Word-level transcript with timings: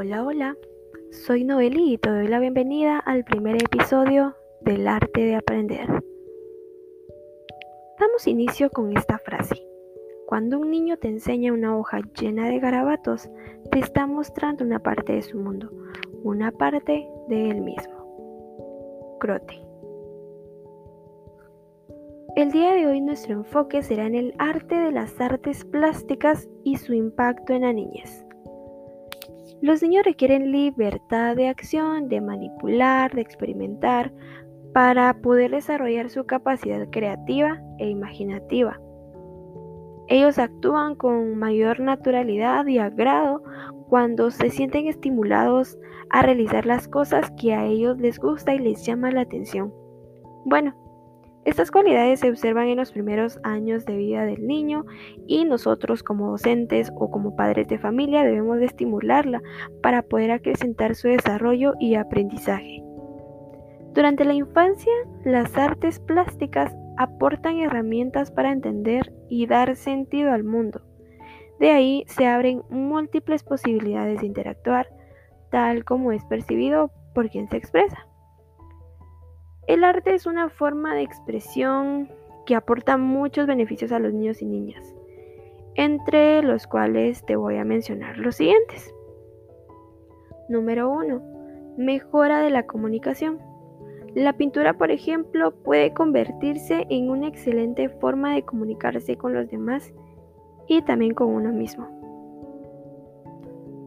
Hola, 0.00 0.22
hola, 0.22 0.56
soy 1.10 1.42
Noeli 1.42 1.94
y 1.94 1.98
te 1.98 2.08
doy 2.08 2.28
la 2.28 2.38
bienvenida 2.38 3.00
al 3.00 3.24
primer 3.24 3.56
episodio 3.56 4.36
del 4.60 4.86
arte 4.86 5.22
de 5.22 5.34
aprender. 5.34 5.88
Damos 7.98 8.28
inicio 8.28 8.70
con 8.70 8.96
esta 8.96 9.18
frase. 9.18 9.56
Cuando 10.28 10.60
un 10.60 10.70
niño 10.70 10.98
te 10.98 11.08
enseña 11.08 11.52
una 11.52 11.76
hoja 11.76 11.98
llena 12.16 12.48
de 12.48 12.60
garabatos, 12.60 13.28
te 13.72 13.80
está 13.80 14.06
mostrando 14.06 14.64
una 14.64 14.78
parte 14.78 15.14
de 15.14 15.22
su 15.22 15.36
mundo, 15.36 15.68
una 16.22 16.52
parte 16.52 17.08
de 17.26 17.50
él 17.50 17.60
mismo. 17.62 19.16
Crote. 19.18 19.60
El 22.36 22.52
día 22.52 22.72
de 22.72 22.86
hoy 22.86 23.00
nuestro 23.00 23.32
enfoque 23.32 23.82
será 23.82 24.06
en 24.06 24.14
el 24.14 24.32
arte 24.38 24.76
de 24.76 24.92
las 24.92 25.20
artes 25.20 25.64
plásticas 25.64 26.48
y 26.62 26.76
su 26.76 26.94
impacto 26.94 27.52
en 27.52 27.62
la 27.62 27.72
niñez. 27.72 28.27
Los 29.60 29.82
niños 29.82 30.04
requieren 30.04 30.52
libertad 30.52 31.34
de 31.34 31.48
acción, 31.48 32.08
de 32.08 32.20
manipular, 32.20 33.14
de 33.14 33.22
experimentar, 33.22 34.12
para 34.72 35.12
poder 35.20 35.50
desarrollar 35.50 36.10
su 36.10 36.24
capacidad 36.26 36.88
creativa 36.90 37.60
e 37.78 37.88
imaginativa. 37.88 38.80
Ellos 40.06 40.38
actúan 40.38 40.94
con 40.94 41.36
mayor 41.36 41.80
naturalidad 41.80 42.66
y 42.66 42.78
agrado 42.78 43.42
cuando 43.88 44.30
se 44.30 44.50
sienten 44.50 44.86
estimulados 44.86 45.78
a 46.10 46.22
realizar 46.22 46.64
las 46.64 46.88
cosas 46.88 47.30
que 47.32 47.52
a 47.54 47.66
ellos 47.66 47.98
les 47.98 48.18
gusta 48.18 48.54
y 48.54 48.58
les 48.58 48.86
llama 48.86 49.10
la 49.10 49.22
atención. 49.22 49.72
Bueno, 50.44 50.74
estas 51.48 51.70
cualidades 51.70 52.20
se 52.20 52.28
observan 52.28 52.68
en 52.68 52.76
los 52.76 52.92
primeros 52.92 53.40
años 53.42 53.86
de 53.86 53.96
vida 53.96 54.26
del 54.26 54.46
niño 54.46 54.84
y 55.26 55.46
nosotros 55.46 56.02
como 56.02 56.30
docentes 56.30 56.92
o 56.94 57.10
como 57.10 57.36
padres 57.36 57.68
de 57.68 57.78
familia 57.78 58.22
debemos 58.22 58.58
de 58.58 58.66
estimularla 58.66 59.40
para 59.82 60.02
poder 60.02 60.30
acrecentar 60.30 60.94
su 60.94 61.08
desarrollo 61.08 61.72
y 61.80 61.94
aprendizaje. 61.94 62.82
Durante 63.94 64.26
la 64.26 64.34
infancia, 64.34 64.92
las 65.24 65.56
artes 65.56 66.00
plásticas 66.00 66.76
aportan 66.98 67.60
herramientas 67.60 68.30
para 68.30 68.52
entender 68.52 69.14
y 69.30 69.46
dar 69.46 69.74
sentido 69.74 70.32
al 70.32 70.44
mundo. 70.44 70.82
De 71.58 71.70
ahí 71.70 72.04
se 72.08 72.26
abren 72.26 72.62
múltiples 72.68 73.42
posibilidades 73.42 74.20
de 74.20 74.26
interactuar, 74.26 74.86
tal 75.50 75.86
como 75.86 76.12
es 76.12 76.22
percibido 76.26 76.90
por 77.14 77.30
quien 77.30 77.48
se 77.48 77.56
expresa. 77.56 78.06
El 79.68 79.84
arte 79.84 80.14
es 80.14 80.24
una 80.24 80.48
forma 80.48 80.94
de 80.94 81.02
expresión 81.02 82.08
que 82.46 82.54
aporta 82.54 82.96
muchos 82.96 83.46
beneficios 83.46 83.92
a 83.92 83.98
los 83.98 84.14
niños 84.14 84.40
y 84.40 84.46
niñas, 84.46 84.96
entre 85.74 86.42
los 86.42 86.66
cuales 86.66 87.22
te 87.26 87.36
voy 87.36 87.58
a 87.58 87.66
mencionar 87.66 88.16
los 88.16 88.36
siguientes. 88.36 88.94
Número 90.48 90.88
1. 90.90 91.74
Mejora 91.76 92.40
de 92.40 92.48
la 92.48 92.62
comunicación. 92.62 93.40
La 94.14 94.38
pintura, 94.38 94.78
por 94.78 94.90
ejemplo, 94.90 95.50
puede 95.50 95.92
convertirse 95.92 96.86
en 96.88 97.10
una 97.10 97.28
excelente 97.28 97.90
forma 97.90 98.34
de 98.34 98.46
comunicarse 98.46 99.18
con 99.18 99.34
los 99.34 99.50
demás 99.50 99.92
y 100.66 100.80
también 100.80 101.12
con 101.12 101.28
uno 101.28 101.52
mismo. 101.52 101.86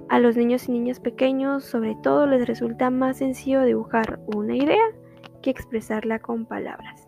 A 0.09 0.19
los 0.19 0.37
niños 0.37 0.69
y 0.69 0.73
niñas 0.73 0.99
pequeños, 0.99 1.63
sobre 1.63 1.95
todo, 2.03 2.27
les 2.27 2.45
resulta 2.45 2.91
más 2.91 3.17
sencillo 3.17 3.63
dibujar 3.63 4.19
una 4.27 4.55
idea 4.55 5.00
que 5.41 5.49
expresarla 5.49 6.19
con 6.19 6.45
palabras. 6.45 7.07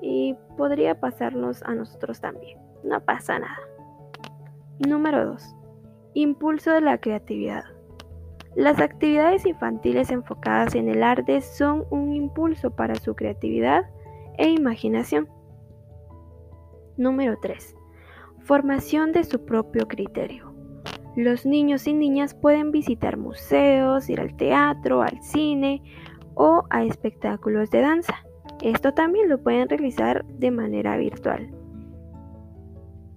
Y 0.00 0.36
podría 0.56 1.00
pasarnos 1.00 1.62
a 1.62 1.74
nosotros 1.74 2.20
también. 2.20 2.58
No 2.84 3.00
pasa 3.00 3.38
nada. 3.38 3.58
Número 4.86 5.24
2. 5.26 5.56
Impulso 6.14 6.70
de 6.70 6.80
la 6.80 6.98
creatividad. 6.98 7.64
Las 8.54 8.80
actividades 8.80 9.46
infantiles 9.46 10.10
enfocadas 10.10 10.74
en 10.74 10.88
el 10.88 11.02
arte 11.02 11.40
son 11.40 11.84
un 11.90 12.12
impulso 12.14 12.70
para 12.70 12.94
su 12.94 13.14
creatividad 13.14 13.84
e 14.36 14.50
imaginación. 14.50 15.28
Número 16.96 17.36
3. 17.40 17.76
Formación 18.40 19.12
de 19.12 19.24
su 19.24 19.44
propio 19.44 19.86
criterio. 19.86 20.52
Los 21.16 21.46
niños 21.46 21.86
y 21.86 21.94
niñas 21.94 22.34
pueden 22.34 22.70
visitar 22.70 23.16
museos, 23.16 24.08
ir 24.08 24.20
al 24.20 24.36
teatro, 24.36 25.02
al 25.02 25.20
cine 25.22 25.82
o 26.38 26.64
a 26.70 26.84
espectáculos 26.84 27.70
de 27.70 27.80
danza. 27.80 28.14
Esto 28.62 28.94
también 28.94 29.28
lo 29.28 29.42
pueden 29.42 29.68
realizar 29.68 30.24
de 30.24 30.50
manera 30.50 30.96
virtual. 30.96 31.50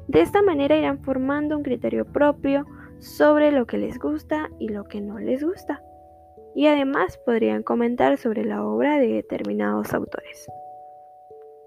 De 0.08 0.22
esta 0.22 0.42
manera 0.42 0.76
irán 0.76 1.00
formando 1.04 1.56
un 1.56 1.64
criterio 1.64 2.04
propio 2.04 2.66
sobre 3.00 3.52
lo 3.52 3.66
que 3.66 3.78
les 3.78 3.98
gusta 3.98 4.50
y 4.60 4.70
lo 4.70 4.84
que 4.86 5.02
no 5.02 5.20
les 5.20 5.44
gusta. 5.44 5.82
Y 6.56 6.68
además 6.68 7.18
podrían 7.26 7.64
comentar 7.64 8.18
sobre 8.18 8.44
la 8.44 8.66
obra 8.66 9.00
de 9.00 9.08
determinados 9.08 9.94
autores. 9.94 10.48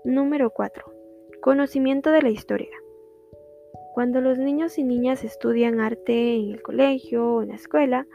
Número 0.05 0.51
4. 0.51 0.85
Conocimiento 1.41 2.11
de 2.11 2.21
la 2.21 2.31
historia. 2.31 2.77
Cuando 3.95 4.21
los 4.21 4.39
niños 4.39 4.77
y 4.77 4.83
niñas 4.83 5.23
estudian 5.23 5.81
arte 5.81 6.35
en 6.37 6.51
el 6.51 6.63
colegio 6.63 7.35
o 7.35 7.43
en 7.43 7.51
la 7.51 7.55
escuela, 7.55 8.07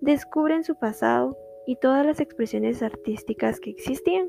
descubren 0.00 0.64
su 0.64 0.76
pasado 0.76 1.36
y 1.66 1.76
todas 1.76 2.06
las 2.06 2.20
expresiones 2.20 2.82
artísticas 2.82 3.60
que 3.60 3.70
existían. 3.70 4.28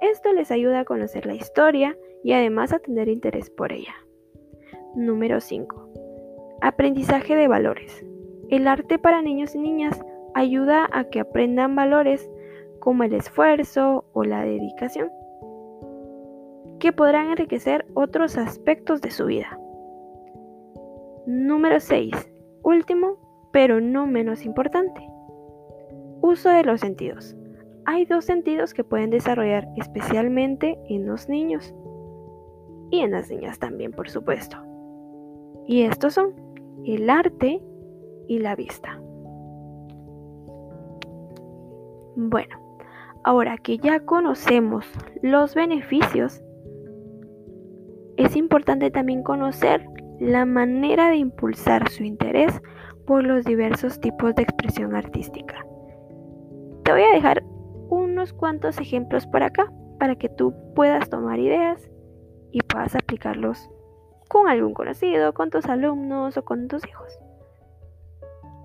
Esto 0.00 0.32
les 0.32 0.50
ayuda 0.50 0.80
a 0.80 0.84
conocer 0.84 1.26
la 1.26 1.34
historia 1.34 1.96
y 2.22 2.32
además 2.32 2.72
a 2.72 2.78
tener 2.78 3.08
interés 3.08 3.50
por 3.50 3.72
ella. 3.72 3.94
Número 4.94 5.40
5. 5.40 6.58
Aprendizaje 6.60 7.34
de 7.34 7.48
valores. 7.48 8.04
El 8.48 8.68
arte 8.68 8.98
para 8.98 9.22
niños 9.22 9.54
y 9.54 9.58
niñas 9.58 10.00
ayuda 10.34 10.88
a 10.92 11.04
que 11.04 11.20
aprendan 11.20 11.74
valores 11.74 12.30
como 12.80 13.02
el 13.04 13.14
esfuerzo 13.14 14.04
o 14.12 14.24
la 14.24 14.44
dedicación, 14.44 15.10
que 16.78 16.92
podrán 16.92 17.30
enriquecer 17.30 17.86
otros 17.94 18.36
aspectos 18.36 19.00
de 19.00 19.10
su 19.10 19.26
vida. 19.26 19.58
Número 21.26 21.80
6. 21.80 22.12
Último, 22.62 23.48
pero 23.52 23.80
no 23.80 24.06
menos 24.06 24.44
importante. 24.44 25.00
Uso 26.26 26.48
de 26.48 26.64
los 26.64 26.80
sentidos. 26.80 27.36
Hay 27.84 28.06
dos 28.06 28.24
sentidos 28.24 28.72
que 28.72 28.82
pueden 28.82 29.10
desarrollar 29.10 29.68
especialmente 29.76 30.78
en 30.88 31.04
los 31.04 31.28
niños 31.28 31.74
y 32.90 33.00
en 33.00 33.10
las 33.10 33.28
niñas 33.28 33.58
también, 33.58 33.92
por 33.92 34.08
supuesto. 34.08 34.56
Y 35.66 35.82
estos 35.82 36.14
son 36.14 36.32
el 36.86 37.10
arte 37.10 37.60
y 38.26 38.38
la 38.38 38.56
vista. 38.56 38.98
Bueno, 42.16 42.56
ahora 43.22 43.58
que 43.58 43.76
ya 43.76 44.00
conocemos 44.00 44.86
los 45.20 45.54
beneficios, 45.54 46.42
es 48.16 48.34
importante 48.34 48.90
también 48.90 49.22
conocer 49.22 49.86
la 50.20 50.46
manera 50.46 51.10
de 51.10 51.16
impulsar 51.16 51.90
su 51.90 52.02
interés 52.02 52.62
por 53.06 53.24
los 53.24 53.44
diversos 53.44 54.00
tipos 54.00 54.34
de 54.36 54.44
expresión 54.44 54.96
artística. 54.96 55.66
Te 56.84 56.92
voy 56.92 57.02
a 57.02 57.14
dejar 57.14 57.42
unos 57.88 58.34
cuantos 58.34 58.78
ejemplos 58.78 59.26
por 59.26 59.42
acá 59.42 59.72
para 59.98 60.16
que 60.16 60.28
tú 60.28 60.54
puedas 60.74 61.08
tomar 61.08 61.38
ideas 61.38 61.90
y 62.50 62.60
puedas 62.60 62.94
aplicarlos 62.94 63.70
con 64.28 64.48
algún 64.48 64.74
conocido, 64.74 65.32
con 65.32 65.48
tus 65.48 65.64
alumnos 65.64 66.36
o 66.36 66.44
con 66.44 66.68
tus 66.68 66.86
hijos. 66.86 67.18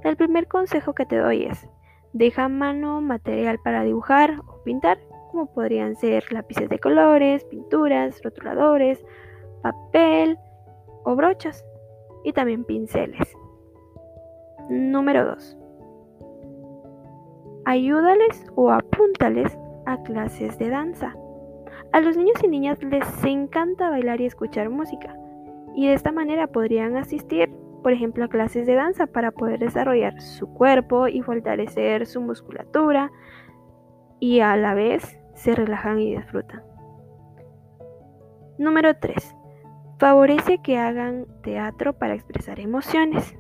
El 0.04 0.18
primer 0.18 0.48
consejo 0.48 0.94
que 0.94 1.06
te 1.06 1.18
doy 1.18 1.46
es, 1.46 1.66
deja 2.12 2.44
a 2.44 2.50
mano 2.50 3.00
material 3.00 3.58
para 3.64 3.84
dibujar 3.84 4.42
o 4.48 4.64
pintar, 4.64 5.00
como 5.32 5.54
podrían 5.54 5.96
ser 5.96 6.26
lápices 6.34 6.68
de 6.68 6.80
colores, 6.80 7.46
pinturas, 7.46 8.22
rotuladores, 8.22 9.02
papel 9.62 10.38
o 11.06 11.16
brochas, 11.16 11.64
y 12.26 12.34
también 12.34 12.66
pinceles. 12.66 13.34
Número 14.70 15.26
2 15.26 15.60
ayúdales 17.66 18.46
o 18.56 18.72
apúntales 18.72 19.58
a 19.86 20.02
clases 20.04 20.58
de 20.58 20.70
danza. 20.70 21.16
A 21.92 22.02
los 22.02 22.16
niños 22.16 22.36
y 22.44 22.48
niñas 22.48 22.84
les 22.84 23.24
encanta 23.24 23.90
bailar 23.90 24.22
y 24.22 24.26
escuchar 24.26 24.70
música, 24.70 25.16
y 25.76 25.88
de 25.88 25.94
esta 25.94 26.12
manera 26.12 26.48
podrían 26.48 26.96
asistir, 26.96 27.50
por 27.82 27.94
ejemplo, 27.94 28.26
a 28.26 28.30
clases 28.30 28.68
de 28.68 28.76
danza 28.76 29.08
para 29.08 29.32
poder 29.32 29.60
desarrollar 29.60 30.22
su 30.22 30.48
cuerpo 30.54 31.08
y 31.08 31.22
fortalecer 31.22 32.06
su 32.06 32.22
musculatura, 32.22 33.12
y 34.20 34.42
a 34.42 34.56
la 34.58 34.74
vez 34.74 35.20
se 35.34 35.56
relajan 35.56 36.00
y 36.00 36.16
disfrutan. 36.16 36.64
Número 38.58 38.94
3. 38.98 39.36
Favorece 40.00 40.60
que 40.60 40.78
hagan 40.78 41.26
teatro 41.44 41.94
para 41.94 42.14
expresar 42.14 42.60
emociones. 42.60 43.36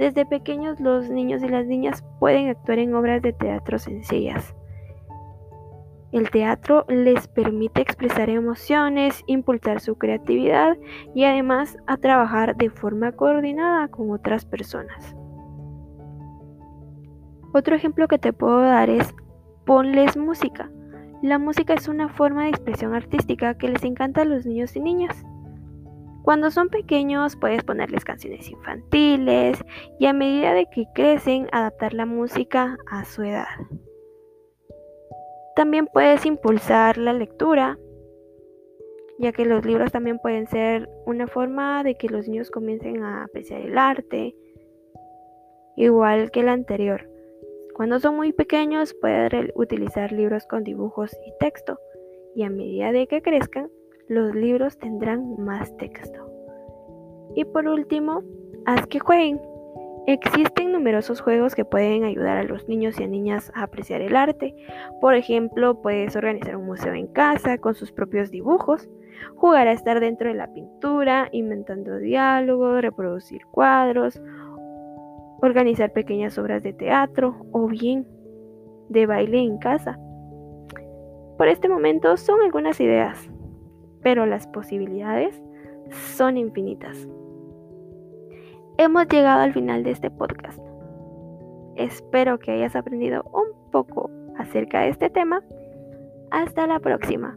Desde 0.00 0.24
pequeños 0.24 0.80
los 0.80 1.10
niños 1.10 1.42
y 1.42 1.48
las 1.48 1.66
niñas 1.66 2.02
pueden 2.20 2.48
actuar 2.48 2.78
en 2.78 2.94
obras 2.94 3.20
de 3.20 3.34
teatro 3.34 3.78
sencillas. 3.78 4.54
El 6.10 6.30
teatro 6.30 6.86
les 6.88 7.28
permite 7.28 7.82
expresar 7.82 8.30
emociones, 8.30 9.22
impulsar 9.26 9.78
su 9.78 9.98
creatividad 9.98 10.78
y 11.14 11.24
además 11.24 11.76
a 11.86 11.98
trabajar 11.98 12.56
de 12.56 12.70
forma 12.70 13.12
coordinada 13.12 13.88
con 13.88 14.10
otras 14.10 14.46
personas. 14.46 15.14
Otro 17.52 17.76
ejemplo 17.76 18.08
que 18.08 18.18
te 18.18 18.32
puedo 18.32 18.62
dar 18.62 18.88
es 18.88 19.14
ponles 19.66 20.16
música. 20.16 20.70
La 21.20 21.38
música 21.38 21.74
es 21.74 21.88
una 21.88 22.08
forma 22.08 22.44
de 22.44 22.48
expresión 22.48 22.94
artística 22.94 23.52
que 23.58 23.68
les 23.68 23.84
encanta 23.84 24.22
a 24.22 24.24
los 24.24 24.46
niños 24.46 24.74
y 24.76 24.80
niñas. 24.80 25.26
Cuando 26.22 26.50
son 26.50 26.68
pequeños 26.68 27.36
puedes 27.36 27.64
ponerles 27.64 28.04
canciones 28.04 28.48
infantiles 28.50 29.58
y 29.98 30.06
a 30.06 30.12
medida 30.12 30.54
de 30.54 30.66
que 30.66 30.86
crecen 30.94 31.48
adaptar 31.52 31.94
la 31.94 32.06
música 32.06 32.76
a 32.90 33.04
su 33.04 33.22
edad. 33.22 33.46
También 35.56 35.86
puedes 35.86 36.24
impulsar 36.26 36.98
la 36.98 37.12
lectura, 37.12 37.78
ya 39.18 39.32
que 39.32 39.44
los 39.44 39.64
libros 39.64 39.92
también 39.92 40.18
pueden 40.18 40.46
ser 40.46 40.88
una 41.06 41.26
forma 41.26 41.82
de 41.84 41.96
que 41.96 42.08
los 42.08 42.28
niños 42.28 42.50
comiencen 42.50 43.02
a 43.02 43.24
apreciar 43.24 43.60
el 43.60 43.76
arte, 43.76 44.34
igual 45.76 46.30
que 46.30 46.40
el 46.40 46.48
anterior. 46.48 47.08
Cuando 47.74 47.98
son 47.98 48.16
muy 48.16 48.32
pequeños 48.32 48.94
pueden 48.94 49.52
utilizar 49.54 50.12
libros 50.12 50.46
con 50.46 50.64
dibujos 50.64 51.16
y 51.26 51.32
texto, 51.40 51.78
y 52.34 52.42
a 52.42 52.50
medida 52.50 52.92
de 52.92 53.06
que 53.06 53.22
crezcan, 53.22 53.70
los 54.10 54.34
libros 54.34 54.76
tendrán 54.76 55.36
más 55.38 55.74
texto. 55.76 56.28
Y 57.36 57.44
por 57.44 57.68
último, 57.68 58.24
haz 58.66 58.84
que 58.88 58.98
jueguen. 58.98 59.40
Existen 60.08 60.72
numerosos 60.72 61.20
juegos 61.20 61.54
que 61.54 61.64
pueden 61.64 62.02
ayudar 62.02 62.36
a 62.36 62.42
los 62.42 62.68
niños 62.68 62.98
y 62.98 63.04
a 63.04 63.06
niñas 63.06 63.52
a 63.54 63.62
apreciar 63.62 64.00
el 64.00 64.16
arte. 64.16 64.56
Por 65.00 65.14
ejemplo, 65.14 65.80
puedes 65.80 66.16
organizar 66.16 66.56
un 66.56 66.66
museo 66.66 66.92
en 66.92 67.06
casa 67.06 67.58
con 67.58 67.74
sus 67.74 67.92
propios 67.92 68.32
dibujos, 68.32 68.88
jugar 69.36 69.68
a 69.68 69.72
estar 69.72 70.00
dentro 70.00 70.28
de 70.28 70.34
la 70.34 70.52
pintura, 70.52 71.28
inventando 71.30 71.98
diálogos, 71.98 72.82
reproducir 72.82 73.42
cuadros, 73.52 74.20
organizar 75.40 75.92
pequeñas 75.92 76.36
obras 76.36 76.64
de 76.64 76.72
teatro 76.72 77.46
o 77.52 77.68
bien 77.68 78.08
de 78.88 79.06
baile 79.06 79.38
en 79.38 79.58
casa. 79.58 80.00
Por 81.38 81.46
este 81.46 81.68
momento 81.68 82.16
son 82.16 82.40
algunas 82.42 82.80
ideas, 82.80 83.30
pero 84.02 84.26
las 84.26 84.46
posibilidades 84.48 85.40
son 86.14 86.36
infinitas. 86.36 87.08
Hemos 88.78 89.08
llegado 89.08 89.42
al 89.42 89.52
final 89.52 89.82
de 89.82 89.90
este 89.90 90.10
podcast. 90.10 90.58
Espero 91.76 92.38
que 92.38 92.52
hayas 92.52 92.76
aprendido 92.76 93.22
un 93.32 93.70
poco 93.70 94.10
acerca 94.38 94.80
de 94.80 94.88
este 94.88 95.10
tema. 95.10 95.42
Hasta 96.30 96.66
la 96.66 96.78
próxima. 96.80 97.36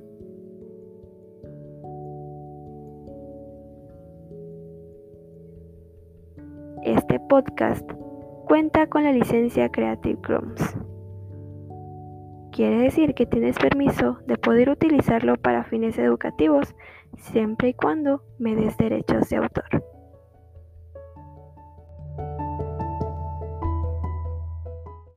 Este 6.84 7.20
podcast 7.30 7.90
cuenta 8.46 8.88
con 8.88 9.04
la 9.04 9.14
licencia 9.14 9.70
Creative 9.70 10.22
Commons. 10.22 10.76
Quiere 12.54 12.84
decir 12.84 13.16
que 13.16 13.26
tienes 13.26 13.58
permiso 13.58 14.20
de 14.28 14.38
poder 14.38 14.70
utilizarlo 14.70 15.38
para 15.38 15.64
fines 15.64 15.98
educativos 15.98 16.76
siempre 17.18 17.70
y 17.70 17.74
cuando 17.74 18.22
me 18.38 18.56
des 18.56 18.78
derechos 18.78 19.28
de 19.30 19.38
autor. 19.38 19.93